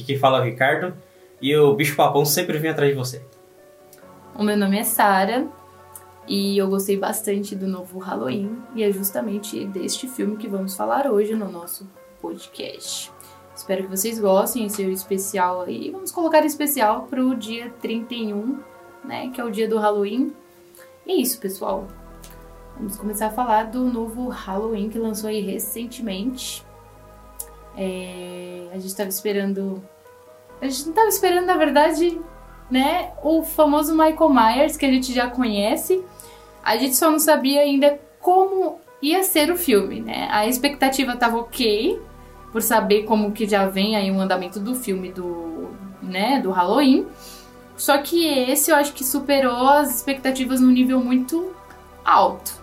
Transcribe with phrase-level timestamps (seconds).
[0.00, 0.94] Aqui quem fala é o Ricardo
[1.42, 3.22] e o bicho papão sempre vem atrás de você.
[4.34, 5.46] O meu nome é Sara
[6.26, 11.06] e eu gostei bastante do novo Halloween e é justamente deste filme que vamos falar
[11.06, 11.86] hoje no nosso
[12.20, 13.12] podcast.
[13.54, 15.90] Espero que vocês gostem, esse é o especial aí.
[15.90, 18.58] Vamos colocar especial pro dia 31,
[19.04, 20.32] né, que é o dia do Halloween.
[21.04, 21.86] E é isso, pessoal.
[22.74, 26.64] Vamos começar a falar do novo Halloween que lançou aí recentemente.
[27.82, 29.82] É, a gente estava esperando.
[30.60, 32.20] A gente não estava esperando, na verdade,
[32.70, 33.12] né?
[33.22, 36.04] O famoso Michael Myers, que a gente já conhece.
[36.62, 40.28] A gente só não sabia ainda como ia ser o filme, né?
[40.30, 41.98] A expectativa estava ok,
[42.52, 45.70] por saber como que já vem aí um andamento do filme do,
[46.02, 47.06] né, do Halloween.
[47.78, 51.54] Só que esse eu acho que superou as expectativas num nível muito
[52.04, 52.59] alto.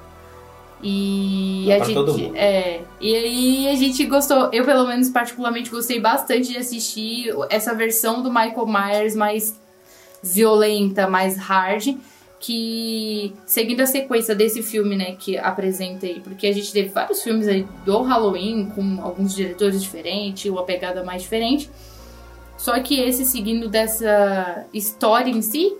[0.81, 2.37] E a gente.
[2.37, 7.73] É, e aí a gente gostou, eu pelo menos particularmente gostei bastante de assistir essa
[7.73, 9.59] versão do Michael Myers mais
[10.21, 11.95] violenta, mais hard,
[12.39, 17.23] que seguindo a sequência desse filme, né, que apresenta aí, porque a gente teve vários
[17.23, 21.69] filmes aí do Halloween com alguns diretores diferentes, uma pegada mais diferente.
[22.57, 25.75] Só que esse seguindo dessa história em si,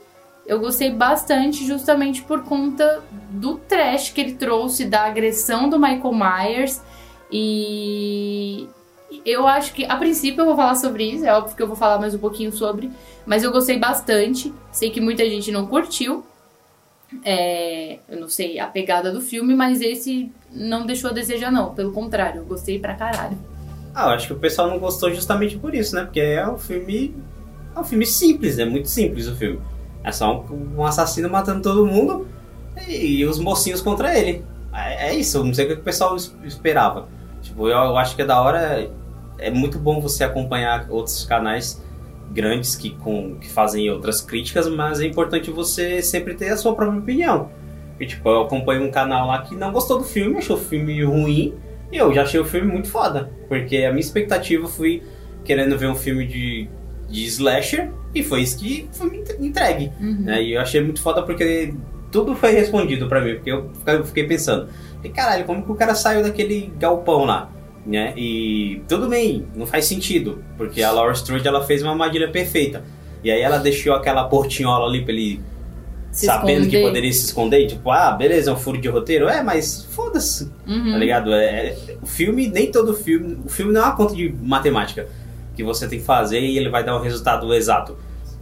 [0.48, 6.14] eu gostei bastante justamente por conta do trash que ele trouxe, da agressão do Michael
[6.14, 6.82] Myers.
[7.30, 8.66] E
[9.26, 11.76] eu acho que, a princípio, eu vou falar sobre isso, é óbvio que eu vou
[11.76, 12.90] falar mais um pouquinho sobre,
[13.26, 14.54] mas eu gostei bastante.
[14.72, 16.26] Sei que muita gente não curtiu.
[17.24, 21.74] É, eu não sei a pegada do filme, mas esse não deixou a desejar, não.
[21.74, 23.38] Pelo contrário, eu gostei pra caralho.
[23.94, 26.04] Ah, eu acho que o pessoal não gostou justamente por isso, né?
[26.04, 27.16] Porque é um filme.
[27.76, 29.60] É um filme simples, é muito simples o filme.
[30.08, 32.30] É só um, assassino matando todo mundo
[32.88, 34.42] e, e, os mocinhos contra ele.
[34.74, 37.10] É, é isso, não sei o que o pessoal esperava.
[37.42, 38.90] Tipo, eu, eu acho que é da hora.
[39.38, 41.84] É muito bom você acompanhar outros canais
[42.32, 46.74] grandes que, com, que fazem outras críticas, mas é importante você sempre ter a sua
[46.74, 47.50] própria opinião.
[48.00, 51.04] E, tipo, eu acompanho um canal lá que não gostou do filme, achou o filme
[51.04, 51.54] ruim,
[51.92, 53.30] e eu já achei o filme muito foda.
[53.50, 55.04] Porque a minha expectativa foi
[55.44, 56.70] querendo ver um filme de
[57.10, 59.92] de slasher e foi isso que foi me entregue.
[60.00, 60.22] Uhum.
[60.22, 60.44] Né?
[60.44, 61.74] E eu achei muito foda porque
[62.12, 64.70] tudo foi respondido para mim, porque eu fiquei pensando,
[65.04, 67.50] e caralho, como que o cara saiu daquele galpão lá?
[67.86, 68.14] Né?
[68.18, 72.84] E tudo bem, não faz sentido, porque a Laura Strode ela fez uma armadilha perfeita.
[73.24, 75.42] E aí ela deixou aquela portinhola ali pra ele
[76.12, 76.82] se sabendo esconder.
[76.82, 80.52] que poderia se esconder, tipo, ah, beleza, é um furo de roteiro, é, mas foda-se,
[80.68, 80.92] uhum.
[80.92, 81.34] tá ligado?
[81.34, 85.08] É, é, o filme, nem todo filme, o filme não é uma conta de matemática
[85.58, 87.98] que você tem que fazer e ele vai dar o um resultado exato.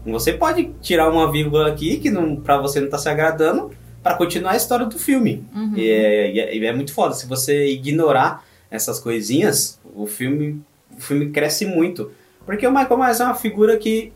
[0.05, 3.71] Você pode tirar uma vírgula aqui que não, pra você não tá se agradando
[4.03, 5.47] para continuar a história do filme.
[5.55, 5.73] Uhum.
[5.77, 7.15] E, é, é, é, muito foda.
[7.15, 10.61] Se você ignorar essas coisinhas, o filme,
[10.95, 12.11] o filme cresce muito.
[12.45, 14.11] Porque o Michael Myers é uma figura que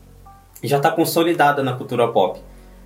[0.62, 2.38] já está consolidada na cultura pop.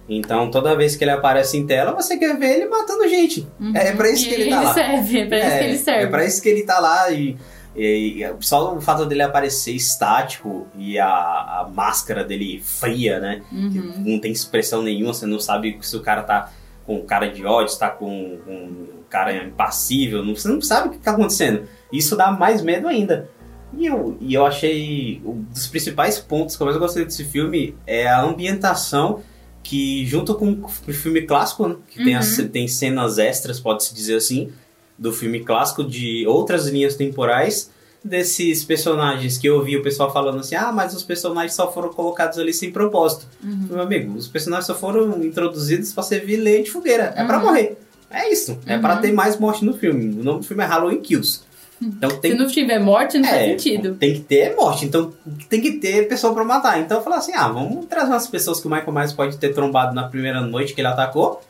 [0.09, 3.47] Então, toda vez que ele aparece em tela, você quer ver ele matando gente.
[3.59, 3.77] Uhum.
[3.77, 4.75] É, é pra isso que ele, ele tá lá.
[4.75, 6.05] Serve, é pra isso que ele serve.
[6.05, 7.37] É pra isso que ele tá lá e
[7.77, 13.43] e, só o fato dele aparecer estático e a, a máscara dele fria, né?
[13.51, 13.95] Uhum.
[14.05, 16.53] não tem expressão nenhuma, você não sabe se o cara tá
[16.87, 20.99] com cara de ódio, está com um cara impassível, não, você não sabe o que
[20.99, 21.67] está acontecendo.
[21.93, 23.29] Isso dá mais medo ainda.
[23.77, 27.75] E eu, e eu achei um dos principais pontos que eu mais gostei desse filme
[27.87, 29.23] é a ambientação
[29.63, 32.05] que junto com o filme clássico, né, que uhum.
[32.05, 34.53] tem, as, tem cenas extras, pode-se dizer assim,
[34.99, 37.71] do filme clássico de outras linhas temporais
[38.05, 41.89] desses personagens que eu ouvi o pessoal falando assim, ah, mas os personagens só foram
[41.89, 43.27] colocados ali sem propósito.
[43.43, 43.69] Uhum.
[43.71, 47.15] Meu amigo, os personagens só foram introduzidos para servir lenha de fogueira.
[47.17, 47.27] É uhum.
[47.27, 47.79] para morrer.
[48.11, 48.59] É isso.
[48.67, 49.01] É para uhum.
[49.01, 50.21] ter mais morte no filme.
[50.21, 51.41] O nome do filme é Halloween Kills.
[51.81, 52.33] Então tem...
[52.33, 53.95] Se não tiver morte, não é, faz sentido.
[53.95, 55.13] Tem que ter morte, então
[55.49, 56.81] tem que ter pessoa para matar.
[56.81, 59.53] Então eu falei assim: ah, vamos trazer umas pessoas que o Michael Myers pode ter
[59.53, 61.43] trombado na primeira noite que ele atacou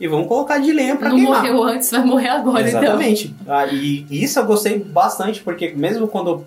[0.00, 1.42] e vamos colocar de lenha pra Não queimar.
[1.42, 2.82] morreu antes, vai morrer agora, então.
[2.82, 3.34] Exatamente.
[3.40, 3.54] então.
[3.54, 6.46] Ah, e isso eu gostei bastante, porque mesmo quando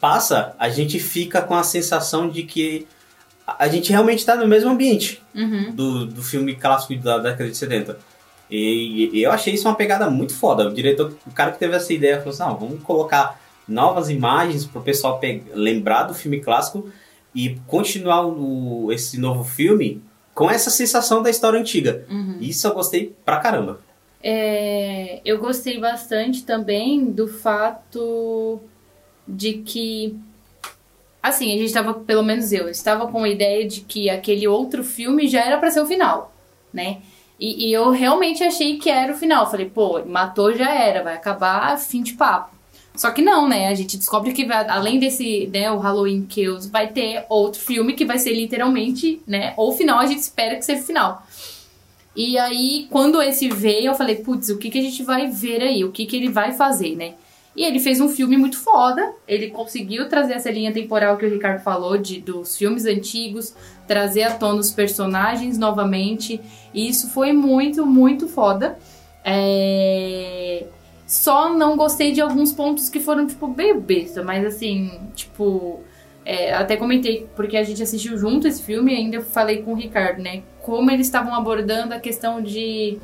[0.00, 2.86] passa, a gente fica com a sensação de que
[3.46, 5.72] a gente realmente está no mesmo ambiente uhum.
[5.74, 7.98] do, do filme clássico da década de 70.
[8.48, 10.68] E, e, eu achei isso uma pegada muito foda.
[10.68, 14.64] O diretor, o cara que teve essa ideia, falou assim: não, vamos colocar novas imagens
[14.64, 15.20] para o pessoal
[15.54, 16.88] lembrar do filme clássico
[17.34, 20.02] e continuar o, esse novo filme
[20.34, 22.06] com essa sensação da história antiga.
[22.10, 22.38] Uhum.
[22.40, 23.80] Isso eu gostei pra caramba.
[24.22, 28.60] É, eu gostei bastante também do fato
[29.26, 30.16] de que.
[31.22, 34.82] Assim, a gente tava, pelo menos eu, estava com a ideia de que aquele outro
[34.82, 36.32] filme já era para ser o final,
[36.72, 36.98] né?
[37.38, 39.50] E, e, eu realmente achei que era o final.
[39.50, 42.54] Falei, pô, matou já era, vai acabar, fim de papo.
[42.94, 43.68] Só que não, né?
[43.68, 47.94] A gente descobre que vai, além desse, né, o Halloween Kills, vai ter outro filme
[47.94, 49.54] que vai ser literalmente, né?
[49.56, 51.26] Ou final, a gente espera que seja final.
[52.14, 55.62] E aí, quando esse veio, eu falei, putz, o que, que a gente vai ver
[55.62, 55.84] aí?
[55.84, 57.14] O que, que ele vai fazer, né?
[57.56, 59.14] E ele fez um filme muito foda.
[59.26, 63.54] Ele conseguiu trazer essa linha temporal que o Ricardo falou, de, dos filmes antigos,
[63.86, 66.40] trazer à tona os personagens novamente.
[66.72, 68.78] E isso foi muito, muito foda.
[69.24, 70.66] É...
[71.12, 75.80] Só não gostei de alguns pontos que foram, tipo, bem besta, mas assim, tipo.
[76.24, 79.76] É, até comentei, porque a gente assistiu junto esse filme e ainda falei com o
[79.76, 80.42] Ricardo, né?
[80.62, 82.98] Como eles estavam abordando a questão de,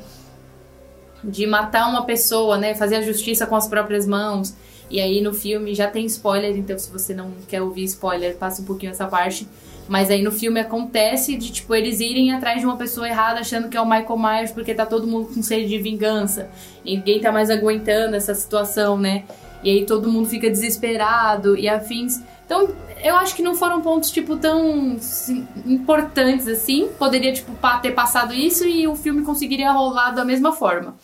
[1.23, 2.73] de matar uma pessoa, né?
[2.73, 4.55] Fazer a justiça com as próprias mãos.
[4.89, 8.61] E aí no filme já tem spoiler, então se você não quer ouvir spoiler, passa
[8.61, 9.47] um pouquinho essa parte.
[9.87, 13.69] Mas aí no filme acontece de, tipo, eles irem atrás de uma pessoa errada achando
[13.69, 16.49] que é o Michael Myers porque tá todo mundo com sede de vingança.
[16.85, 19.23] Ninguém tá mais aguentando essa situação, né?
[19.63, 22.21] E aí todo mundo fica desesperado e afins.
[22.45, 22.69] Então,
[23.03, 26.89] eu acho que não foram pontos, tipo, tão assim, importantes assim.
[26.97, 27.51] Poderia, tipo,
[27.81, 30.95] ter passado isso e o filme conseguiria rolar da mesma forma.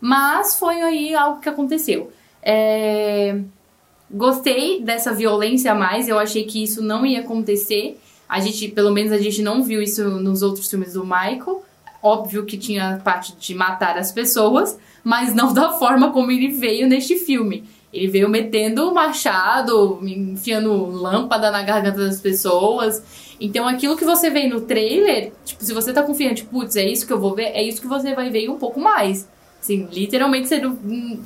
[0.00, 2.12] Mas foi aí algo que aconteceu.
[2.48, 3.40] É...
[4.08, 7.98] Gostei dessa violência a mais, eu achei que isso não ia acontecer.
[8.28, 11.64] A gente, pelo menos a gente não viu isso nos outros filmes do Michael.
[12.00, 16.86] Óbvio que tinha parte de matar as pessoas, mas não da forma como ele veio
[16.86, 17.64] neste filme.
[17.92, 23.02] Ele veio metendo machado, enfiando lâmpada na garganta das pessoas.
[23.40, 27.06] Então aquilo que você vê no trailer, tipo, se você tá confiante, putz, é isso
[27.06, 29.26] que eu vou ver, é isso que você vai ver um pouco mais.
[29.74, 30.78] Literalmente não,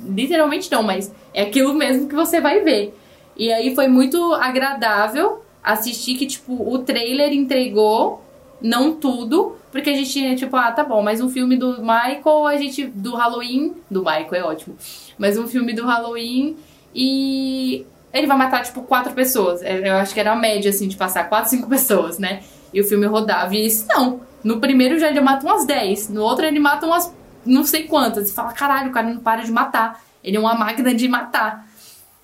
[0.08, 2.96] literalmente não, mas é aquilo mesmo que você vai ver.
[3.36, 8.22] E aí foi muito agradável assistir que, tipo, o trailer entregou,
[8.60, 12.46] não tudo, porque a gente tinha, tipo, ah, tá bom, mas um filme do Michael,
[12.46, 12.86] a gente.
[12.86, 13.74] do Halloween.
[13.90, 14.76] Do Michael é ótimo.
[15.18, 16.56] Mas um filme do Halloween
[16.94, 17.86] e.
[18.12, 19.62] Ele vai matar, tipo, quatro pessoas.
[19.62, 22.42] É, eu acho que era a média, assim, de passar quatro, cinco pessoas, né?
[22.74, 23.54] E o filme rodava.
[23.54, 24.20] E isso, não.
[24.42, 26.08] No primeiro já ele mata umas 10.
[26.08, 27.14] No outro ele mata umas
[27.44, 28.30] não sei quantas.
[28.30, 30.02] E fala, caralho, o cara não para de matar.
[30.22, 31.68] Ele é uma máquina de matar.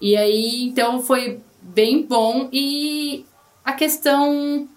[0.01, 2.49] E aí, então foi bem bom.
[2.53, 3.25] E
[3.65, 4.69] a questão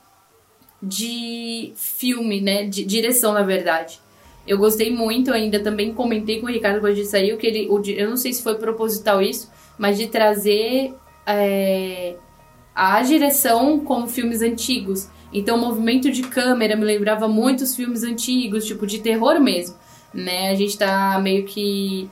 [0.82, 2.66] de filme, né?
[2.66, 4.00] De direção, na verdade.
[4.48, 7.70] Eu gostei muito, ainda também comentei com o Ricardo quando a gente saiu, que ele.
[7.96, 10.94] Eu não sei se foi proposital isso, mas de trazer
[11.26, 12.16] é,
[12.74, 15.08] a direção como filmes antigos.
[15.32, 19.76] Então o movimento de câmera me lembrava muito os filmes antigos, tipo de terror mesmo.
[20.14, 20.50] Né?
[20.50, 22.10] A gente tá meio que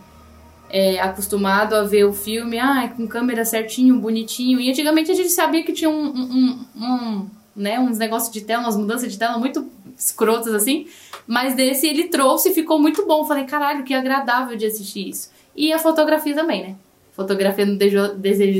[0.69, 4.59] é, acostumado a ver o filme ah, com câmera certinho, bonitinho.
[4.59, 8.63] E antigamente a gente sabia que tinha um, um, um, né, uns negócios de tela,
[8.63, 10.87] umas mudanças de tela muito escrotas assim.
[11.25, 13.25] Mas desse ele trouxe e ficou muito bom.
[13.25, 15.31] Falei, caralho, que agradável de assistir isso.
[15.55, 16.75] E a fotografia também, né?
[17.13, 18.15] A fotografia não deixou,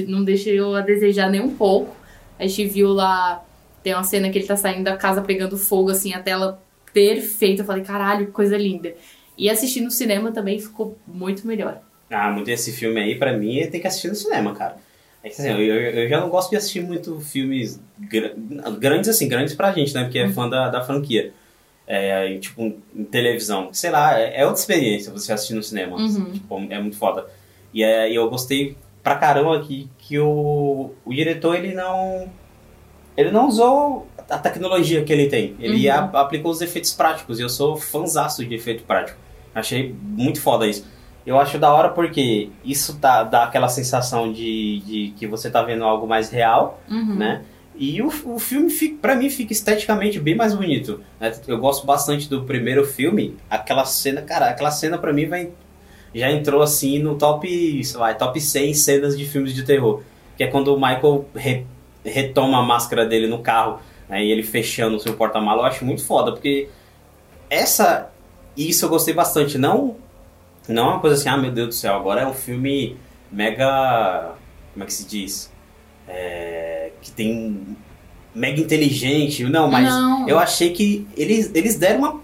[0.08, 1.96] não deixou a desejar nem um pouco.
[2.40, 3.44] A gente viu lá,
[3.84, 6.62] tem uma cena que ele tá saindo da casa pegando fogo, assim, a tela
[6.92, 7.62] perfeita.
[7.62, 8.96] Eu falei, caralho, que coisa linda.
[9.38, 11.80] E assistir no cinema também ficou muito melhor.
[12.10, 14.78] Ah, muito esse filme aí, pra mim, tem que assistir no cinema, cara.
[15.24, 18.30] É que, assim, eu, eu, já não gosto de assistir muito filmes gr
[18.80, 20.04] grandes, assim, grandes pra gente, né?
[20.04, 21.34] Porque é fã da, da franquia.
[21.86, 22.62] É, tipo,
[22.96, 23.70] em televisão.
[23.74, 25.98] Sei lá, é, é outra experiência você assistir no cinema.
[25.98, 26.32] Uhum.
[26.32, 27.26] Tipo, é muito foda.
[27.74, 32.30] E, é, eu gostei pra caramba que, que o, o diretor, ele não...
[33.16, 35.56] Ele não usou a tecnologia que ele tem.
[35.60, 35.96] Ele uhum.
[35.96, 37.40] a, aplicou os efeitos práticos.
[37.40, 39.27] E eu sou fãzaço de efeito prático.
[39.60, 40.86] Achei muito foda isso.
[41.26, 45.62] Eu acho da hora porque isso dá, dá aquela sensação de, de que você tá
[45.62, 47.16] vendo algo mais real, uhum.
[47.16, 47.44] né?
[47.76, 51.02] E o, o filme, fica, pra mim, fica esteticamente bem mais bonito.
[51.20, 51.32] Né?
[51.48, 53.36] Eu gosto bastante do primeiro filme.
[53.50, 55.52] Aquela cena, cara, aquela cena pra mim vai,
[56.14, 60.02] já entrou assim no top, sei lá, top 100 cenas de filmes de terror.
[60.38, 61.66] Que é quando o Michael re,
[62.06, 64.24] retoma a máscara dele no carro né?
[64.24, 65.62] e ele fechando o seu porta-malas.
[65.62, 66.70] Eu acho muito foda, porque
[67.50, 68.12] essa
[68.58, 69.58] isso eu gostei bastante.
[69.58, 69.96] Não,
[70.68, 72.98] não é uma coisa assim, ah, meu Deus do céu, agora é um filme
[73.32, 74.34] mega.
[74.74, 75.52] Como é que se diz?
[76.08, 77.78] É, que tem.
[78.34, 79.44] mega inteligente.
[79.44, 80.28] Não, mas não.
[80.28, 82.22] eu achei que eles, eles deram uma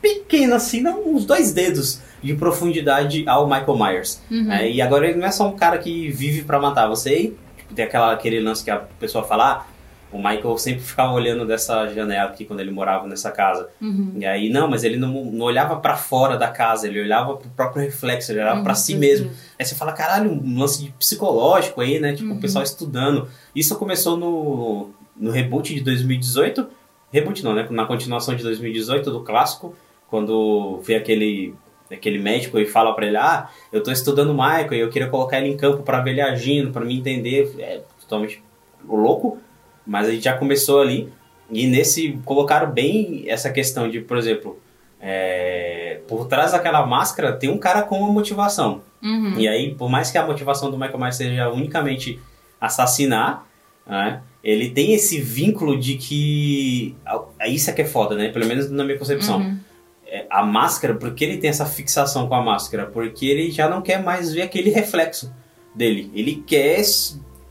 [0.00, 4.22] pequena, assim, não, uns dois dedos de profundidade ao Michael Myers.
[4.30, 4.52] Uhum.
[4.52, 7.32] É, e agora ele não é só um cara que vive para matar você.
[7.56, 9.66] Tipo, tem aquela, aquele lance que a pessoa fala, ah,
[10.12, 13.68] o Michael sempre ficava olhando dessa janela aqui quando ele morava nessa casa.
[13.80, 14.14] Uhum.
[14.16, 17.48] E aí, não, mas ele não, não olhava para fora da casa, ele olhava pro
[17.50, 18.64] próprio reflexo, ele olhava uhum.
[18.64, 19.30] para si mesmo.
[19.58, 22.12] Aí você fala, caralho, um lance de psicológico aí, né?
[22.12, 22.38] Tipo, uhum.
[22.38, 23.28] o pessoal estudando.
[23.54, 26.66] Isso começou no, no reboot de 2018.
[27.12, 27.66] Reboot não, né?
[27.70, 29.76] Na continuação de 2018 do clássico,
[30.08, 31.54] quando foi aquele
[31.92, 35.08] aquele médico e fala para ele: "Ah, eu tô estudando o Michael e eu queria
[35.08, 37.52] colocar ele em campo para ver ele agindo, para me entender".
[37.58, 38.42] É totalmente
[38.88, 39.38] louco,
[39.86, 41.12] mas a gente já começou ali
[41.50, 44.60] e nesse colocaram bem essa questão de, por exemplo,
[45.00, 48.82] é, por trás daquela máscara tem um cara com uma motivação.
[49.02, 49.34] Uhum.
[49.38, 52.20] E aí, por mais que a motivação do Michael Myers seja unicamente
[52.60, 53.46] assassinar,
[53.86, 56.94] né, ele tem esse vínculo de que.
[57.38, 58.28] É isso é que é foda, né?
[58.28, 59.38] Pelo menos na minha concepção.
[59.38, 59.58] Uhum.
[60.06, 62.86] É, a máscara, por que ele tem essa fixação com a máscara?
[62.86, 65.32] Porque ele já não quer mais ver aquele reflexo
[65.74, 66.10] dele.
[66.14, 66.82] Ele quer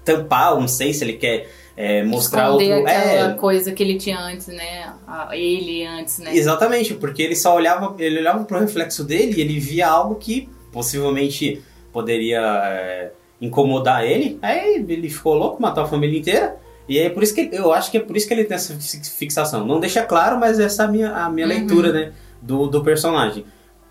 [0.04, 1.48] tampar, não sei se ele quer
[1.82, 2.92] é, mostrar Esconder outro.
[2.92, 4.92] aquela É, coisa que ele tinha antes, né?
[5.32, 6.36] Ele antes, né?
[6.36, 10.50] Exatamente, porque ele só olhava, ele olhava pro reflexo dele e ele via algo que
[10.74, 11.62] possivelmente
[11.94, 14.38] poderia é, incomodar ele.
[14.42, 16.58] Aí ele ficou louco, matou a família inteira.
[16.88, 18.74] E é por isso que eu acho que é por isso que ele tem essa
[18.76, 19.66] fi- fixação.
[19.66, 21.54] Não deixa claro, mas essa é a minha, a minha Uhum.
[21.54, 23.46] leitura, né, do, do personagem.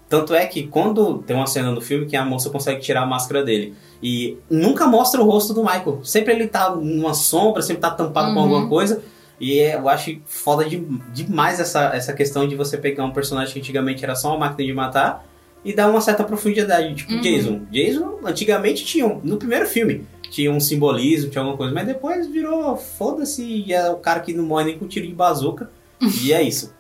[0.09, 3.07] Tanto é que quando tem uma cena no filme que a moça consegue tirar a
[3.07, 6.01] máscara dele e nunca mostra o rosto do Michael.
[6.03, 8.43] Sempre ele tá numa sombra, sempre tá tampado com Uhum.
[8.55, 9.03] alguma coisa.
[9.41, 13.53] E é- eu acho foda de- demais essa, essa questão de você pegar um personagem
[13.53, 15.27] que antigamente era só uma máquina de matar
[15.65, 16.95] e dar uma certa profundidade.
[16.95, 17.21] Tipo Uhum.
[17.21, 17.61] Jason.
[17.71, 22.27] Jason antigamente tinha, um- no primeiro filme, tinha um simbolismo, tinha alguma coisa, mas depois
[22.27, 25.71] virou foda-se e é o cara que não morre nem com tiro de bazuca.
[26.25, 26.73] e é isso.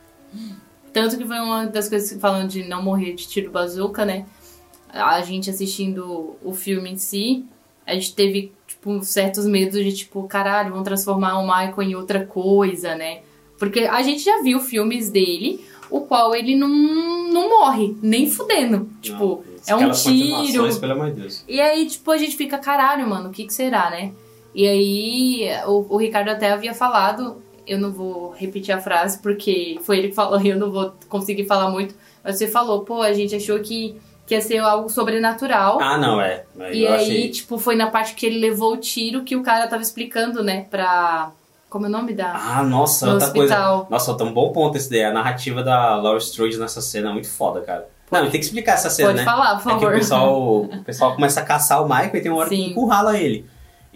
[0.98, 4.26] Tanto que foi uma das coisas que falando de não morrer de tiro bazuca, né?
[4.88, 7.44] A gente assistindo o filme em si,
[7.86, 12.26] a gente teve, tipo, certos medos de, tipo, caralho, vão transformar o Michael em outra
[12.26, 13.20] coisa, né?
[13.60, 18.90] Porque a gente já viu filmes dele, o qual ele não, não morre, nem fudendo.
[19.00, 20.80] Tipo, Não, é um tiro.
[20.80, 21.44] Pelo amor de Deus.
[21.46, 24.12] E aí, tipo, a gente fica, caralho, mano, o que que será, né?
[24.52, 29.78] E aí, o, o Ricardo até havia falado, eu não vou repetir a frase porque
[29.82, 31.94] foi ele que falou e eu não vou conseguir falar muito,
[32.24, 35.78] mas você falou, pô, a gente achou que, que ia ser algo sobrenatural.
[35.80, 36.44] Ah, não, é.
[36.72, 37.28] e aí, achei.
[37.30, 40.66] tipo, foi na parte que ele levou o tiro que o cara tava explicando, né,
[40.70, 41.30] pra.
[41.70, 42.32] Como é o nome da.
[42.32, 43.54] Ah, nossa, no outra coisa.
[43.54, 43.86] hospital.
[43.90, 45.04] Nossa, tá um bom ponto esse daí.
[45.04, 47.86] A narrativa da Laura Strode nessa cena é muito foda, cara.
[48.10, 49.24] Não, tem que explicar essa cena, Pode né?
[49.26, 49.92] falar, por É que favor.
[49.92, 52.70] o pessoal, o pessoal começa a caçar o Michael e tem uma hora que Sim.
[52.70, 53.44] encurrala ele.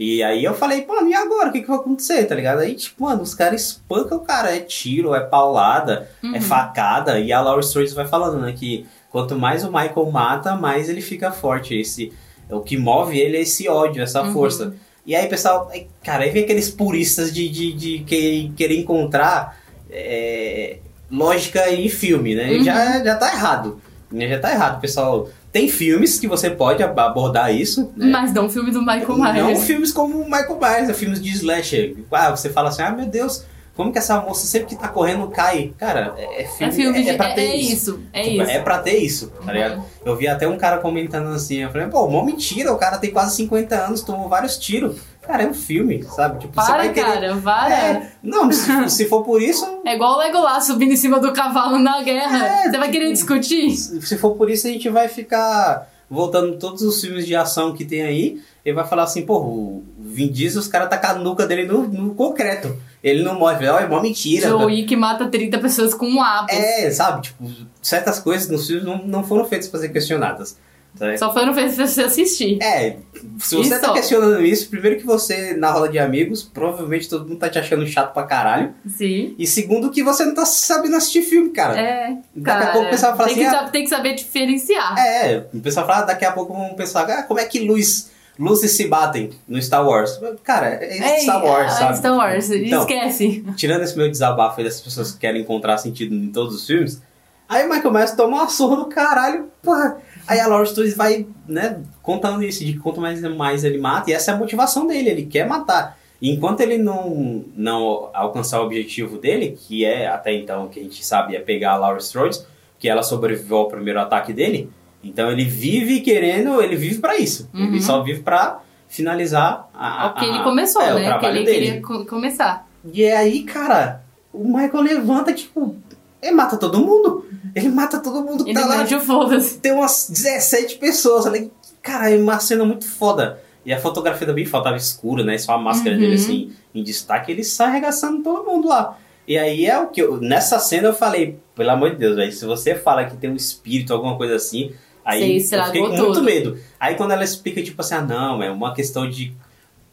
[0.02, 1.48] E aí eu falei, mano, e agora?
[1.48, 2.60] O que, que vai acontecer, tá ligado?
[2.60, 4.54] Aí, tipo, mano, os caras espancam o cara.
[4.54, 6.34] É tiro, é paulada, Uhum.
[6.34, 7.18] é facada.
[7.20, 11.00] E a Laura Strode vai falando, né, que quanto mais o Michael mata, mais ele
[11.00, 11.74] fica forte.
[11.78, 12.12] Esse,
[12.50, 14.32] o que move ele é esse ódio, essa Uhum.
[14.32, 14.74] força.
[15.06, 15.70] E aí, pessoal,
[16.02, 19.56] cara, aí vem aqueles puristas de, de, de que- querer encontrar
[19.90, 20.78] é,
[21.10, 22.50] lógica em filme, né?
[22.52, 22.64] Uhum.
[22.64, 23.80] Já, já tá errado.
[24.10, 24.28] né?
[24.28, 25.28] Já tá errado, pessoal.
[25.52, 28.06] Tem filmes que você pode ab- abordar isso, né?
[28.06, 29.36] Mas não o filme do Michael Myers.
[29.36, 31.94] Não filmes como o Michael Myers, é filmes de slasher.
[32.10, 33.44] Ah, você fala assim, ah, meu Deus,
[33.76, 35.72] como que essa moça sempre que tá correndo cai?
[35.78, 37.10] Cara, é, é filme, É filme de.
[37.10, 37.72] é, pra É, ter é isso.
[37.72, 38.00] isso.
[38.14, 38.50] É Tipo, isso.
[38.50, 39.52] É pra ter isso, tá Uhum.
[39.52, 39.84] ligado?
[40.06, 43.10] Eu vi até um cara comentando assim, eu falei, pô, mó mentira, o cara tem
[43.10, 44.96] quase 50 anos, tomou vários tiros.
[45.22, 46.40] Cara, é um filme, sabe?
[46.40, 47.06] Tipo, você Para, vai querer...
[47.06, 47.74] cara, para.
[47.74, 51.32] É, não, se, se for por isso, É igual o Legolas subindo em cima do
[51.32, 52.46] cavalo na guerra.
[52.46, 53.70] É, Você vai tipo- querer discutir?
[53.70, 57.84] se for por isso, a gente vai ficar voltando todos os filmes de ação que
[57.84, 61.46] tem aí e vai falar assim, pô, o Vin Diesel, os caras tacam a nuca
[61.46, 62.76] dele no, no concreto.
[63.02, 64.48] Ele não morre, é mó mentira.
[64.48, 66.56] John Wick mata 30 pessoas com um lápis.
[66.56, 67.22] É, sabe?
[67.22, 67.50] Tipo,
[67.80, 70.56] certas coisas nos filmes não, não foram feitas para ser questionadas.
[70.94, 71.18] Sabe?
[71.18, 72.62] Só foram feitos pra você assistir.
[72.62, 72.96] É,
[73.38, 73.80] se você Isso.
[73.80, 77.58] tá questionando isso, primeiro que você, na roda de amigos, provavelmente todo mundo tá te
[77.58, 78.74] achando chato pra caralho.
[78.86, 79.34] Sim.
[79.38, 81.80] E segundo que você não tá sabendo assistir filme, cara.
[81.80, 82.64] É, Daqui cara.
[82.70, 84.98] a pouco o pessoal fala tem, assim, que, ah, tem que saber diferenciar.
[84.98, 88.10] É, o pessoal fala, ah, daqui a pouco vão pensar, ah, como é que luz,
[88.38, 90.20] luzes se batem no Star Wars?
[90.42, 91.98] Cara, é Star Wars, ah, sabe?
[91.98, 93.44] Star Wars, Então, esquece.
[93.56, 97.00] tirando esse meu desabafo aí dessas pessoas que querem encontrar sentido em todos os filmes,
[97.48, 99.98] aí o Michael Myers toma uma surra do caralho, porra.
[100.26, 104.10] Aí a Laura Studios vai, né, contando isso, de que quanto mais, mais ele mata,
[104.10, 105.98] e essa é a motivação dele, ele quer matar.
[106.20, 110.82] E enquanto ele não, não alcançar o objetivo dele, que é até então, que a
[110.82, 112.38] gente sabe, é pegar a Laura Strode,
[112.78, 114.70] que ela sobreviveu ao primeiro ataque dele,
[115.02, 117.50] então ele vive querendo, ele vive pra isso.
[117.52, 117.66] Uhum.
[117.66, 121.00] Ele só vive pra finalizar a, o que a- ele começou, é, o né?
[121.00, 121.58] Que trabalho ele dele.
[121.66, 122.68] queria co- começar.
[122.92, 124.02] E é aí, cara,
[124.32, 125.74] o Michael levanta, tipo,
[126.22, 127.21] ele mata todo mundo.
[127.54, 128.86] Ele mata todo mundo que Ele tá lá.
[129.00, 129.58] foda-se.
[129.58, 131.26] Tem umas 17 pessoas.
[131.26, 131.50] Eu falei,
[131.82, 133.40] cara, é uma cena muito foda.
[133.64, 135.36] E a fotografia também faltava escura, né?
[135.38, 136.00] Só a máscara Uhum.
[136.00, 138.98] dele, assim, em destaque, ele sai arregaçando todo mundo lá.
[139.28, 142.32] E aí é o que eu, nessa cena eu falei, pelo amor de Deus, velho,
[142.32, 144.72] se você fala que tem um espírito, alguma coisa assim,
[145.04, 146.04] aí Você eu fiquei com tudo.
[146.06, 146.58] muito medo.
[146.80, 149.32] Aí quando ela explica, tipo assim, ah, não, é uma questão de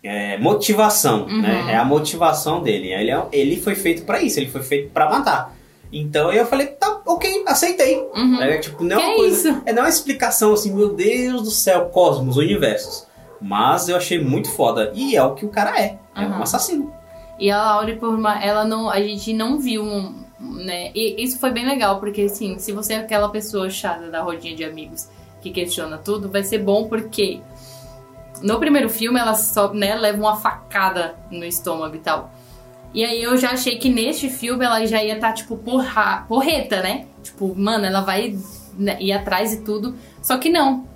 [0.02, 1.42] é, motivação, Uhum.
[1.42, 1.74] né?
[1.74, 2.92] É a motivação dele.
[2.94, 5.54] Ele, é- ele foi feito pra isso, ele foi feito pra matar.
[5.92, 7.98] Então eu falei, tá, ok, aceitei.
[8.16, 8.42] Uhum.
[8.42, 9.50] É, tipo, não é Que uma coisa.
[9.50, 9.62] isso?
[9.66, 13.08] É não é uma explicação assim, meu Deus do céu, cosmos, universos.
[13.42, 14.92] Mas eu achei muito foda.
[14.94, 15.98] E é o que o cara é.
[16.16, 16.40] É Uhum.
[16.40, 16.94] um assassino.
[17.40, 20.92] E a Laurie, por uma, ela não, a gente não viu, um, né?
[20.94, 24.54] E isso foi bem legal, porque assim, se você é aquela pessoa chata da rodinha
[24.56, 25.08] de amigos
[25.42, 27.40] que questiona tudo, vai ser bom porque
[28.44, 32.30] no primeiro filme ela só, né, leva uma facada no estômago e tal.
[32.94, 36.82] E aí eu já achei que neste filme ela já ia estar, tipo, porra, porreta,
[36.82, 37.06] né?
[37.22, 38.36] Tipo, mano, ela vai
[38.78, 39.96] né, ir atrás e tudo.
[40.22, 40.88] Só que não.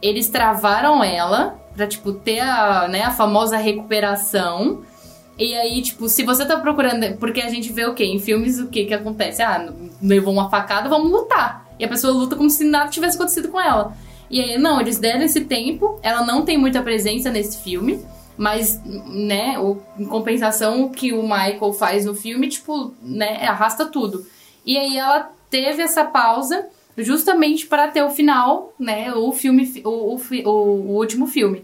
[0.00, 4.82] Eles travaram ela pra, tipo, ter a, né, a famosa recuperação.
[5.36, 7.16] E aí, tipo, se você tá procurando.
[7.16, 8.04] Porque a gente vê o quê?
[8.04, 9.42] Em filmes, o que que acontece?
[9.42, 11.66] Ah, levou uma facada, vamos lutar.
[11.78, 13.96] E a pessoa luta como se nada tivesse acontecido com ela.
[14.30, 15.98] E aí, não, eles deram esse tempo.
[16.02, 18.04] Ela não tem muita presença nesse filme.
[18.36, 19.56] Mas, né,
[19.98, 24.26] em compensação, o que o Michael faz no filme, tipo, né, arrasta tudo.
[24.64, 30.14] E aí ela teve essa pausa justamente para ter o final, né, o filme, o,
[30.16, 31.62] o, o- o último filme.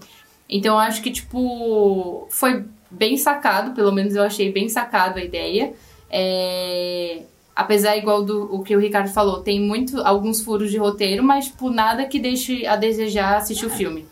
[0.49, 5.25] Então eu acho que, tipo, foi bem sacado, pelo menos eu achei bem sacado a
[5.25, 5.73] ideia.
[6.11, 7.23] É,
[7.57, 11.47] Apesar, igual do o que o Ricardo falou, tem muito alguns furos de roteiro, mas,
[11.47, 14.07] tipo, nada que deixe a desejar assistir o filme.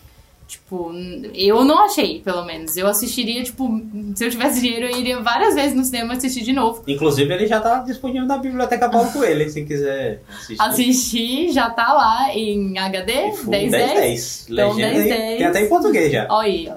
[0.48, 0.92] Tipo,
[1.34, 2.76] eu não achei, pelo menos.
[2.76, 3.68] Eu assistiria, tipo,
[4.14, 6.84] se eu tivesse dinheiro, eu iria várias vezes no cinema assistir de novo.
[6.86, 10.62] Inclusive, ele já tá disponível na Biblioteca Paulo Coelho, se quiser assistir.
[10.62, 13.92] Assistir já tá lá em HD, Full 10 10.
[13.92, 14.46] 10.
[14.50, 15.38] Então, Legenda 10, aí, 10.
[15.38, 16.26] Tem até em português já.
[16.30, 16.74] Olha aí, ó.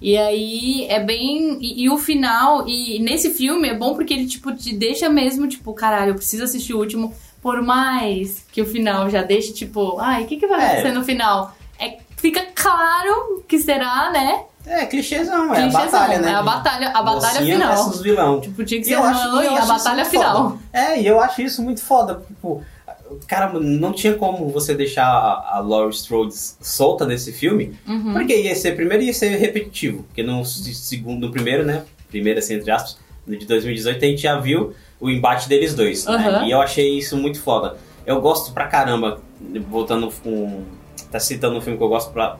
[0.00, 1.58] E aí é bem.
[1.60, 5.46] E, e o final, e nesse filme é bom porque ele, tipo, te deixa mesmo,
[5.46, 9.98] tipo, caralho, eu preciso assistir o último, por mais que o final já deixe, tipo,
[9.98, 10.64] ai, o que, que vai É.
[10.72, 11.54] acontecer no final?
[12.24, 14.44] Fica claro que será, né?
[14.66, 16.30] É, clichêzão, é a Clichêzão, batalha, né?
[16.30, 17.76] É a batalha, a batalha Mocinha final.
[17.84, 18.40] versus vilão.
[18.40, 20.50] Tipo, tinha que ser uma a batalha final.
[20.52, 20.58] foda.
[20.72, 22.22] É, e eu acho isso muito foda.
[22.26, 22.62] Tipo,
[23.26, 28.14] cara, não tinha como você deixar a, a Laurie Strode solta nesse filme, Uhum.
[28.14, 32.38] porque ia ser, primeiro ia ser repetitivo, porque no se- segundo, no primeiro, né, primeiro
[32.38, 32.96] assim, entre aspas,
[33.28, 36.46] de 2018, a gente já viu o embate deles dois, né, Uhum.
[36.46, 37.76] e eu achei isso muito foda.
[38.06, 39.20] Eu gosto pra caramba,
[39.68, 40.62] voltando com,
[41.14, 42.36] tá citando um filme que eu gosto pra,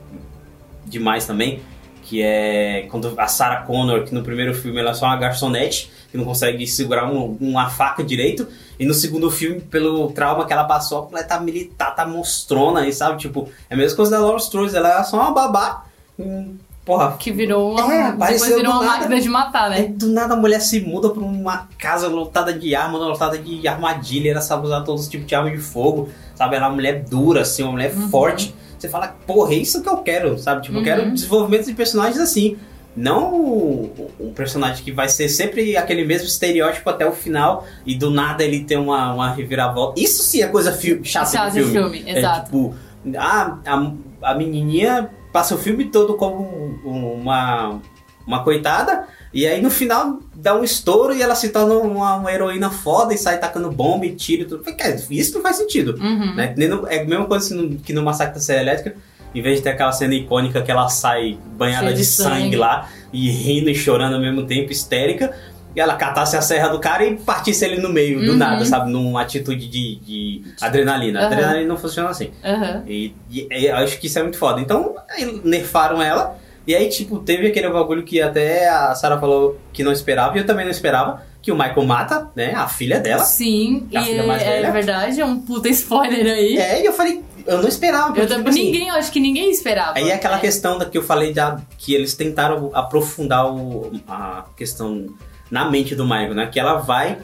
[0.84, 1.60] demais também,
[2.02, 5.90] que é quando a Sarah Connor, que no primeiro filme ela é só uma garçonete,
[6.10, 8.46] que não consegue segurar um- uma faca direito,
[8.78, 12.92] e no segundo filme, pelo trauma que ela passou, ela tá militar, tá monstrona aí,
[12.92, 13.18] sabe?
[13.18, 15.84] Tipo, é a mesma coisa da Laura Strode, ela é só uma babá,
[16.18, 17.94] hum, porra, Que virou uma.
[17.94, 18.98] É, depois virou uma nada.
[18.98, 19.82] máquina de matar, né?
[19.88, 24.30] do nada a mulher se muda pra uma casa lotada de arma, lotada de armadilha,
[24.32, 26.56] ela sabe usar todos os tipos de arma de fogo, sabe?
[26.56, 28.10] Ela é uma mulher dura, assim, uma mulher Uhum.
[28.10, 28.54] forte.
[28.84, 30.62] Você fala, porra, é isso que eu quero, sabe?
[30.62, 30.84] Tipo, eu Uhum.
[30.84, 32.56] quero desenvolvimento de personagens assim.
[32.96, 38.08] Não um personagem que vai ser sempre aquele mesmo estereótipo até o final e do
[38.10, 40.00] nada ele tem uma, uma reviravolta.
[40.00, 40.70] Isso sim é coisa
[41.02, 41.98] chata Chata de de filme.
[41.98, 42.44] filme, É, exato.
[42.46, 42.74] tipo,
[43.18, 43.92] a, a,
[44.30, 46.44] a menininha passa o filme todo como
[46.84, 47.80] um- uma,
[48.24, 52.32] uma coitada, e aí no final dá um estouro e ela se torna uma, uma
[52.32, 54.62] heroína foda e sai tacando bomba e tiro e tudo.
[54.74, 55.96] Cara, isso não faz sentido.
[56.00, 56.34] Uhum.
[56.36, 56.54] Né?
[56.56, 58.96] No- é a mesma coisa assim no- que no Massacre da Serra Elétrica,
[59.34, 62.30] em vez de ter aquela cena icônica que ela sai banhada de, de sangue.
[62.42, 62.56] sangue.
[62.56, 65.32] lá e rindo e chorando ao mesmo tempo, histérica.
[65.76, 68.36] E ela catasse a serra do cara e partisse ele no meio, do Uhum.
[68.38, 68.92] nada, sabe?
[68.92, 71.18] Numa atitude de, de adrenalina.
[71.18, 71.26] Aham.
[71.32, 72.30] Adrenalina não funciona assim.
[72.44, 72.84] Aham.
[72.86, 74.60] E, e- e eu acho que isso é muito foda.
[74.60, 74.94] Então,
[75.42, 76.38] nerfaram ela.
[76.66, 80.40] E aí, tipo, teve aquele bagulho que até a Sarah falou que não esperava, e
[80.40, 83.22] eu também não esperava, que o Michael mata, né, a filha dela.
[83.22, 84.72] Sim, A e filha mais é velha.
[84.72, 86.56] verdade, é um puta spoiler aí.
[86.56, 88.06] É, e eu falei, eu não esperava.
[88.14, 89.92] porque, eu tipo assim, ninguém, eu acho que ninguém esperava.
[89.98, 90.40] Aí é aquela É.
[90.40, 95.06] questão da que eu falei da, que eles tentaram aprofundar o- a questão
[95.50, 96.46] na mente do Michael, né?
[96.50, 97.18] Que ela vai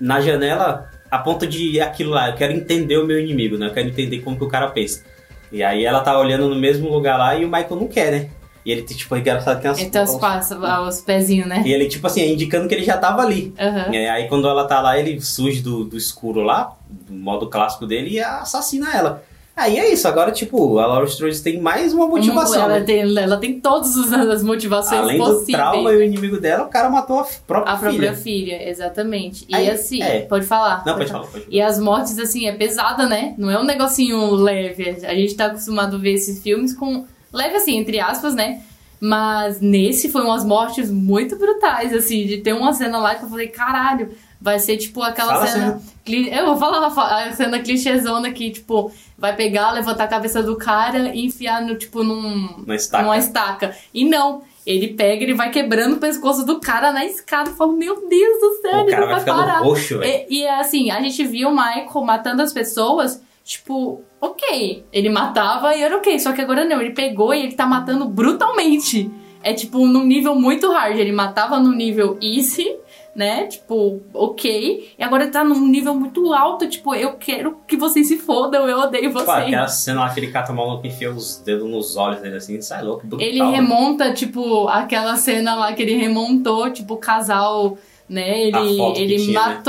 [0.00, 3.68] na janela a ponto de aquilo lá, eu quero entender o meu inimigo, né?
[3.68, 5.04] Eu quero entender como que o cara pensa.
[5.52, 8.28] E aí ela tá olhando no mesmo lugar lá e o Michael não quer, né?
[8.64, 10.56] E ele, tipo, é engraçado tem as, Então os, passos,
[10.88, 11.62] os pezinhos, né?
[11.66, 13.52] E ele, tipo assim, é indicando que ele já tava ali.
[13.60, 13.92] Aham.
[13.94, 17.86] E aí quando ela tá lá, ele surge do, do escuro lá, do modo clássico
[17.86, 19.22] dele, e assassina ela.
[19.56, 22.60] Aí é isso, agora, tipo, a Laura Strode tem mais uma motivação.
[22.64, 22.84] ela, né?
[22.84, 25.46] tem, ela tem todas as- motivações Além possíveis.
[25.46, 28.56] do trauma e o inimigo dela, o cara matou a própria, A própria filha.
[28.56, 29.44] filha, exatamente.
[29.48, 30.22] E Aí, assim, é.
[30.22, 30.82] pode falar.
[30.84, 31.44] Não, pode falar, pode falar.
[31.48, 33.34] E as mortes, assim, é pesada, né?
[33.38, 34.88] Não é um negocinho leve.
[35.06, 37.06] A gente tá acostumado a ver esses filmes com.
[37.34, 38.62] Leve, assim, entre aspas, né?
[39.00, 43.28] Mas nesse foi umas mortes muito brutais, assim, de ter uma cena lá que eu
[43.28, 45.82] falei, caralho, vai ser tipo aquela Fala cena.
[46.04, 46.86] cli- Eu vou falar
[47.26, 51.74] a cena clichêzona que, tipo, vai pegar, levantar a cabeça do cara e enfiar no,
[51.76, 53.02] tipo, num, Na estaca.
[53.04, 53.76] numa estaca.
[53.92, 57.50] E não, Ele pega, ele vai quebrando o pescoço do cara na escada.
[57.50, 59.58] Eu falo, meu Deus do céu, O ele cara não vai vai parar.
[59.58, 60.02] roxo.
[60.02, 64.84] E, e é assim, a gente viu o Michael matando as pessoas, tipo, ok.
[64.92, 66.18] Ele matava e era ok.
[66.18, 69.10] Só que agora não, ele pegou e ele tá matando brutalmente.
[69.42, 70.98] É tipo num nível muito hard.
[70.98, 72.76] Ele matava no nível easy,
[73.14, 73.46] né?
[73.46, 74.94] Tipo, ok.
[74.98, 76.66] E agora tá num nível muito alto.
[76.66, 79.46] Tipo, eu quero que vocês se fodam, eu odeio Tipo, vocês.
[79.46, 82.36] aquela cena lá que ele cata o maluco e enfia os dedos nos olhos dele
[82.36, 83.26] assim, sai louco, brutal.
[83.26, 87.76] Ele remonta, tipo, aquela cena lá que ele remontou, tipo, o casal,
[88.08, 88.44] né?
[88.44, 89.60] Ele, ele tinha, né?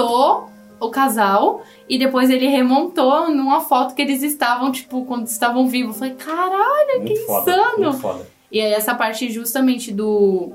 [0.80, 5.96] O casal e depois ele remontou numa foto que eles estavam, tipo, quando estavam vivos.
[5.96, 7.94] Eu falei, caralho, muito que foda, insano!
[7.94, 8.36] Foda.
[8.52, 10.54] E aí essa parte justamente do.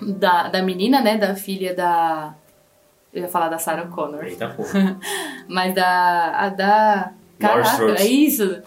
[0.00, 1.18] Da, da menina, né?
[1.18, 2.34] Da filha da.
[3.12, 4.24] Eu ia falar da Sarah Connor.
[4.24, 4.98] Eita porra.
[5.48, 6.30] Mas da.
[6.38, 7.12] A da.
[7.38, 8.62] Caraca, é isso.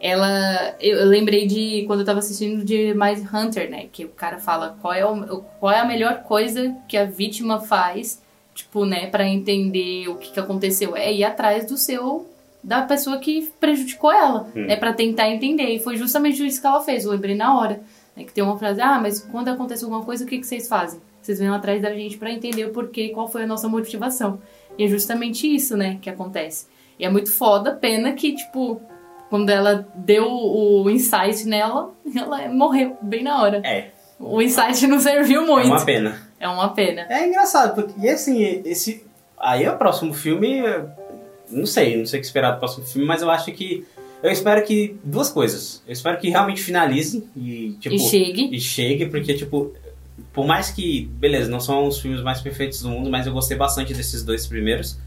[0.00, 0.74] Ela.
[0.80, 3.88] Eu, eu lembrei de quando eu tava assistindo de Mais Hunter, né?
[3.92, 7.60] Que o cara fala qual é, o, qual é a melhor coisa que a vítima
[7.60, 8.22] faz,
[8.58, 10.96] tipo, né, pra entender o que, que aconteceu.
[10.96, 12.26] É ir atrás do seu.
[12.62, 14.66] Da pessoa que prejudicou ela, Hum.
[14.66, 14.74] né?
[14.76, 15.68] Pra tentar entender.
[15.68, 17.80] E foi justamente isso que ela fez, eu lembrei na hora.
[18.16, 20.66] Né, que tem uma frase, ah, mas quando acontece alguma coisa, o que, que vocês
[20.66, 21.00] fazem?
[21.22, 24.40] Vocês vêm atrás da gente pra entender o porquê, qual foi a nossa motivação.
[24.76, 26.66] E é justamente isso, né, que acontece.
[26.98, 28.80] E é muito foda, pena que, tipo,
[29.30, 33.62] quando ela deu o insight nela, ela morreu bem na hora.
[33.64, 35.68] É, O insight não serviu é muito.
[35.68, 36.28] uma pena.
[36.40, 37.06] É uma pena.
[37.08, 39.04] É engraçado, porque e assim, esse.
[39.38, 40.62] Aí é o próximo filme.
[41.50, 43.86] Não sei, não sei o que esperar do próximo filme, mas eu acho que.
[44.22, 44.96] Eu espero que.
[45.04, 45.82] Duas coisas.
[45.86, 47.94] Eu espero que realmente finalize e, tipo.
[47.94, 48.48] e chegue.
[48.52, 49.72] e chegue, porque, tipo,
[50.32, 53.56] por mais que, beleza, não são os filmes mais perfeitos do mundo, mas eu gostei
[53.56, 54.98] bastante desses dois primeiros,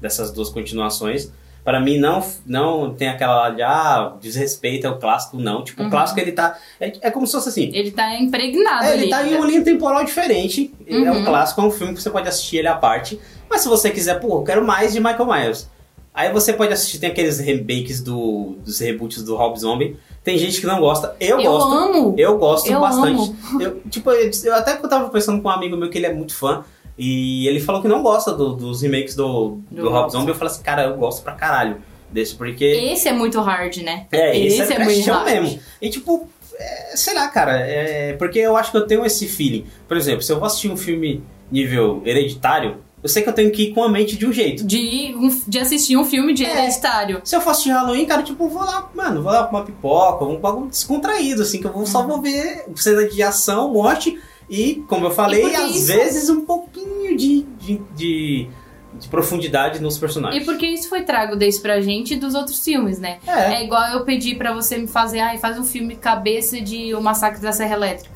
[0.00, 1.30] dessas duas continuações.
[1.64, 5.64] Pra mim, não, não tem aquela de, ah, desrespeita o clássico, não.
[5.64, 5.88] Tipo, Uhum.
[5.88, 6.58] o clássico, ele tá.
[6.78, 7.70] É, é como se fosse assim.
[7.72, 9.02] Ele tá impregnado É, ali.
[9.04, 10.74] ele tá em uma linha temporal diferente.
[10.86, 11.20] É Uhum.
[11.20, 13.18] um clássico, é um filme que você pode assistir ele à parte.
[13.48, 15.68] Mas se você quiser, pô, eu quero mais de Michael Myers.
[16.12, 19.96] Aí você pode assistir, tem aqueles remakes do, dos reboots do Rob Zombie.
[20.22, 21.16] Tem gente que não gosta.
[21.18, 21.72] Eu, Eu gosto.
[21.74, 22.14] amo.
[22.18, 23.34] Eu gosto Eu bastante.
[23.58, 26.06] Eu, tipo, eu, eu até que eu tava pensando com um amigo meu que ele
[26.06, 26.62] é muito fã.
[26.96, 30.28] E ele falou que não gosta do- dos remakes do, do, Do Rob Zombie.
[30.30, 31.78] Eu falei assim, cara, eu gosto pra caralho
[32.10, 32.64] desse, porque.
[32.64, 34.06] Esse é muito hard, né?
[34.12, 35.24] É, esse, Esse é, é muito hard.
[35.26, 35.58] mesmo.
[35.82, 39.66] E tipo, é, sei lá, cara, é, porque eu acho que eu tenho esse feeling.
[39.88, 43.50] Por exemplo, se eu vou assistir um filme nível hereditário, eu sei que eu tenho
[43.50, 44.64] que ir com a mente de um jeito.
[44.64, 45.14] De,
[45.46, 46.58] de assistir um filme de É.
[46.58, 47.20] hereditário.
[47.24, 50.24] Se eu for assistir Halloween, cara, tipo, vou lá, mano, vou lá com uma pipoca,
[50.24, 54.16] um bagulho descontraído, assim, que eu vou, só vou ver cena de ação, morte
[54.48, 58.48] e, como eu falei, às isso- vezes um pouquinho de, de, de,
[58.94, 60.44] de profundidade nos E personagens.
[60.44, 63.18] porque isso foi trago desse pra gente dos outros filmes, né?
[63.26, 66.94] É, É igual eu pedi pra você me fazer, ai, faz um filme cabeça de
[66.94, 68.14] O Massacre da Serra Elétrica.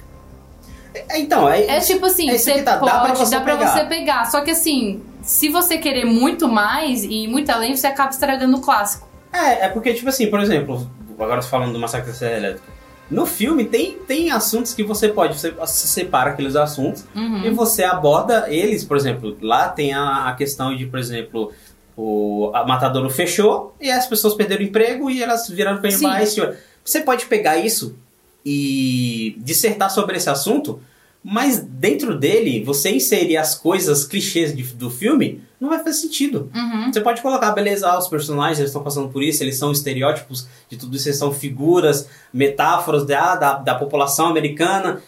[0.94, 3.40] é, então, é, É tipo assim, é isso você tá, pode, dá pra você dá
[3.40, 3.72] pra pegar.
[3.72, 4.24] você pegar.
[4.30, 8.56] Só que assim, se você querer muito mais e ir muito além, você acaba estragando
[8.56, 9.06] o clássico.
[9.32, 10.88] É, é porque, tipo assim, por exemplo,
[11.18, 12.77] agora falando do Massacre da Serra Elétrica.
[13.10, 17.44] No filme tem, tem assuntos que você pode, você separa aqueles assuntos Uhum.
[17.44, 21.50] e você aborda eles, por exemplo, lá tem a, a questão de, por exemplo,
[21.96, 26.48] o a matadouro fechou e as pessoas perderam o emprego e elas viraram para baixo.
[26.84, 27.96] Você pode pegar isso
[28.44, 30.80] e dissertar sobre esse assunto,
[31.30, 36.50] mas dentro dele, você inserir as coisas clichês de- do filme, não vai fazer sentido.
[36.54, 36.92] Uhum.
[36.92, 40.46] Você pode colocar, beleza, ah, os personagens eles estão passando por isso, eles são estereótipos
[40.70, 45.02] de tudo isso, eles são figuras, metáforas da, da, da população americana.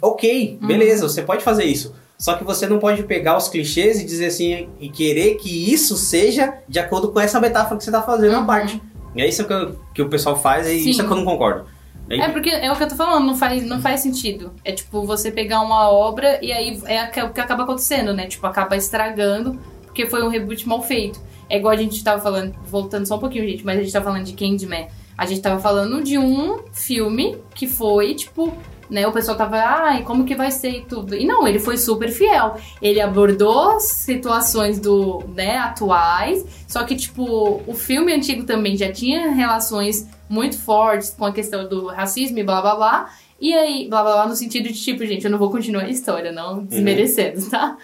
[0.00, 1.94] Ok, beleza, você pode fazer isso.
[2.18, 5.96] Só que você não pode pegar os clichês e dizer assim, e querer que isso
[5.96, 8.46] seja de acordo com essa metáfora que você está fazendo na Uhum.
[8.46, 8.80] parte.
[9.14, 10.90] E é isso que, eu- que o pessoal faz e Sim.
[10.90, 11.66] isso é que eu não concordo.
[12.12, 14.52] Aí- É porque é o que eu tô falando, não faz, não faz sentido.
[14.64, 18.26] É tipo você pegar uma obra e aí é o que acaba acontecendo, né?
[18.26, 21.20] Tipo, acaba estragando porque foi um reboot mal feito.
[21.48, 24.04] É igual a gente tava falando, voltando só um pouquinho, gente, mas a gente tava
[24.06, 24.86] falando de Candyman.
[25.18, 28.52] A gente tava falando de um filme que foi, tipo,
[28.92, 29.06] né?
[29.06, 31.16] O pessoal tava, ai, como que vai ser e tudo.
[31.16, 32.56] E não, ele foi super fiel.
[32.80, 39.30] Ele abordou situações do, né, atuais, só que, tipo, o filme antigo também já tinha
[39.30, 43.10] relações muito fortes com a questão do racismo e blá blá blá.
[43.40, 45.90] E aí, blá blá blá, no sentido de, tipo, gente, eu não vou continuar a
[45.90, 47.78] história, não desmerecendo, tá?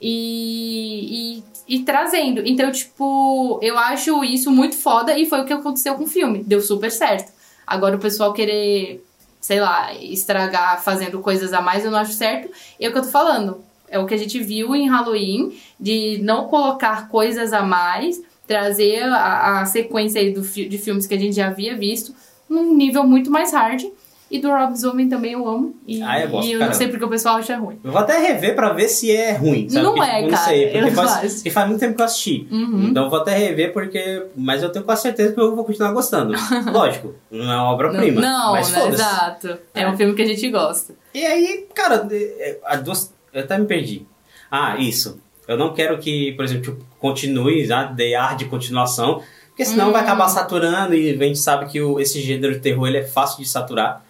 [0.00, 2.40] E, e, e trazendo.
[2.46, 6.42] Então, tipo, eu acho isso muito foda e foi o que aconteceu com o filme.
[6.42, 7.30] Deu super certo.
[7.66, 9.04] Agora o pessoal querer,
[9.40, 12.50] sei lá, estragar fazendo coisas a mais, eu não acho certo.
[12.78, 13.64] E é o que eu tô falando.
[13.88, 19.02] É o que a gente viu em Halloween, de não colocar coisas a mais, trazer
[19.04, 22.14] a, a sequência aí do, de filmes que a gente já havia visto
[22.48, 23.84] num nível muito mais hard.
[24.28, 25.76] E do Rob Zombie também eu amo.
[25.86, 26.72] E, Ah, eu gosto, e eu caramba.
[26.72, 27.78] não sei porque o pessoal acha ruim.
[27.84, 29.84] Eu vou até rever pra ver se é ruim, sabe?
[29.84, 32.04] Não Porque, é, tipo, cara, Não sei, porque faz, porque faz muito tempo que eu
[32.06, 32.48] assisti.
[32.50, 32.88] Uhum.
[32.88, 34.26] Então eu vou até rever porque...
[34.36, 36.34] Mas eu tenho quase certeza que eu vou continuar gostando.
[36.72, 38.20] Lógico, não é uma obra-prima.
[38.20, 38.94] Não, mas foda-se.
[38.94, 39.58] Exato.
[39.72, 39.82] É.
[39.82, 39.88] É.
[39.88, 40.94] um filme que a gente gosta.
[41.14, 43.14] E aí, cara, é, a duas...
[43.32, 44.04] eu até me perdi.
[44.50, 45.20] Ah, isso.
[45.46, 49.90] Eu não quero que, por exemplo, tipo, continue, já dê ar de continuação, porque senão
[49.90, 49.92] Hum.
[49.92, 53.04] vai acabar saturando e a gente sabe que o, esse gênero de terror ele é
[53.04, 54.04] fácil de saturar.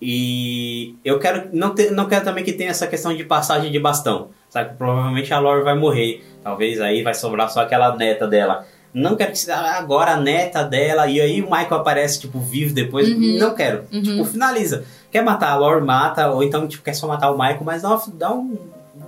[0.00, 3.78] E eu quero não, ter, não quero também que tenha essa questão de passagem de
[3.80, 4.28] bastão.
[4.48, 4.76] Sabe?
[4.78, 6.24] Provavelmente a Lore vai morrer.
[6.42, 8.66] Talvez aí vai sobrar só aquela neta dela.
[8.94, 12.72] Não quero que seja agora a neta dela e aí o Michael aparece, tipo, vivo
[12.74, 13.08] depois.
[13.08, 13.36] Uhum.
[13.38, 13.84] Não quero.
[13.92, 14.02] Uhum.
[14.02, 14.84] Tipo, finaliza.
[15.10, 16.30] Quer matar a Lore, mata.
[16.30, 18.56] Ou então, tipo, quer só matar o Michael, mas dá, uma- dá um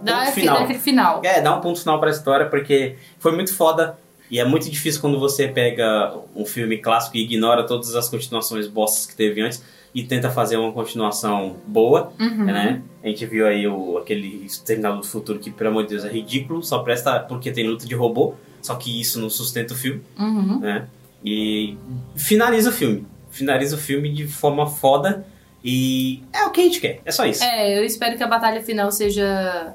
[0.03, 0.59] Dá final.
[0.65, 1.21] aquele final.
[1.25, 3.97] É, dá um ponto final pra história, porque foi muito foda.
[4.31, 8.69] E é muito difícil quando você pega um filme clássico e ignora todas as continuações
[8.69, 9.63] bostas que teve antes
[9.95, 12.45] e tenta fazer uma continuação boa, Uhum.
[12.45, 12.83] né?
[13.03, 16.09] A gente viu aí o, aquele Exterminador do Futuro que, pelo amor de Deus, é
[16.09, 20.03] ridículo, só presta porque tem luta de robô, só que isso não sustenta o filme,
[20.19, 20.61] Uhum.
[20.61, 20.87] né?
[21.25, 21.77] E
[22.17, 23.07] finaliza o filme.
[23.31, 25.25] Finaliza o filme de forma foda
[25.63, 27.43] e é o que a gente quer, é só isso.
[27.45, 29.75] É, eu espero que a batalha final seja.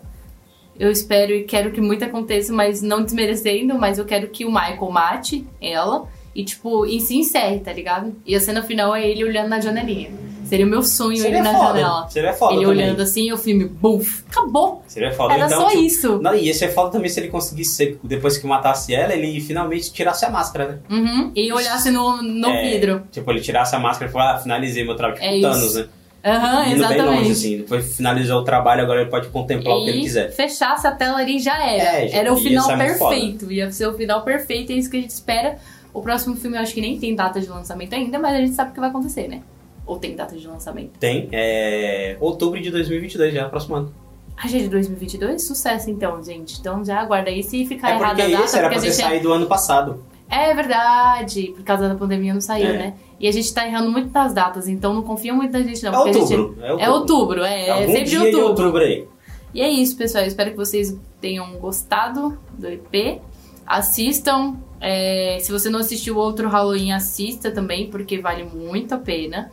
[0.77, 4.49] Eu espero e quero que muito aconteça, mas não desmerecendo, mas eu quero que o
[4.51, 8.13] Michael mate ela e, tipo, e se encerre, tá ligado?
[8.25, 10.09] E a cena final é ele olhando na janelinha.
[10.43, 12.07] Seria o meu sonho Seria ele na foda, janela.
[12.07, 12.77] seria foda ele também.
[12.83, 14.83] olhando assim e o filme, buf, acabou.
[14.85, 15.33] Seria foda.
[15.33, 16.19] Era então, só tipo, isso.
[16.21, 19.41] Não, e esse é foda também se ele conseguisse, ser- depois que matasse ela, ele
[19.41, 20.79] finalmente tirasse a máscara, né?
[20.97, 21.31] Uhum.
[21.35, 23.01] E olhasse no, no É, vidro.
[23.11, 25.19] Tipo, ele tirasse a máscara e falou, ah, finalizei meu trabalho.
[25.19, 25.79] Tipo, É Thanos, isso.
[25.79, 25.87] né?
[26.27, 27.05] Aham, bem exatamente.
[27.17, 27.57] longe, assim.
[27.57, 30.31] Depois finalizou o trabalho, agora ele pode contemplar o que ele E quiser.
[30.31, 32.01] fechasse a tela ali já era.
[32.01, 33.51] É, já- era o ia final ser perfeito.
[33.51, 35.57] Ia ser o final perfeito, é isso que a gente espera.
[35.95, 38.53] O próximo filme eu acho que nem tem data de lançamento ainda, mas a gente
[38.53, 39.41] sabe o que vai acontecer, né?
[39.87, 40.91] Ou tem data de lançamento.
[40.99, 42.17] Tem, é...
[42.19, 43.93] Outubro de 2022, já, próximo ano.
[44.35, 45.47] Ah, já é de 2022?
[45.47, 46.59] Sucesso então, gente.
[46.59, 47.41] Então já aguarda aí.
[47.41, 49.01] Se ficar é errada a data, esse era pra a ter gente...
[49.01, 50.03] é- saído ano passado.
[50.27, 52.73] É verdade, por causa da pandemia não saiu, É.
[52.77, 52.93] né?
[53.19, 55.93] E a gente tá errando muito nas datas, então não confia muito na gente não.
[55.93, 56.81] É a gente- outubro, é outubro.
[56.81, 58.31] É outubro, é, é sempre outubro.
[58.31, 59.07] de outubro aí.
[59.53, 60.23] E é isso, pessoal.
[60.23, 63.21] Eu espero que vocês tenham gostado do EP.
[63.65, 64.55] Assistam.
[64.79, 69.51] É, se você não assistiu o outro Halloween, assista também, porque vale muito a pena.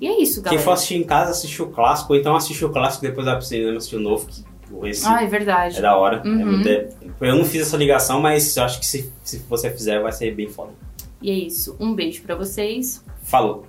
[0.00, 0.56] E é isso, galera.
[0.56, 3.26] Quem for assistir em casa, assiste o clássico, ou então assiste o clássico e depois
[3.26, 4.44] vai pro cinema assistir o novo, que
[4.88, 5.78] esse Ah, é verdade.
[5.78, 6.22] é da hora.
[6.24, 6.46] É Uhum.
[6.52, 6.88] muito- é-
[7.20, 10.48] eu não fiz essa ligação, mas acho que se, se você fizer, vai ser bem
[10.48, 10.72] foda.
[11.22, 11.76] E é isso.
[11.80, 13.02] Um beijo pra vocês.
[13.22, 13.66] Falou!